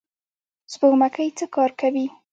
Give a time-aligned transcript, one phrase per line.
[0.73, 2.05] سپوږمکۍ څه کار کوي؟